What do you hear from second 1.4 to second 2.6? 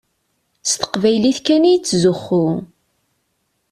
kan i yettzuxxu.